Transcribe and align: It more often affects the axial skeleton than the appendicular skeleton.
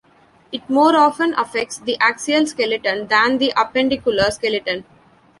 It 0.51 0.67
more 0.67 0.95
often 0.95 1.35
affects 1.35 1.77
the 1.77 1.95
axial 1.99 2.47
skeleton 2.47 3.05
than 3.05 3.37
the 3.37 3.53
appendicular 3.55 4.31
skeleton. 4.31 4.83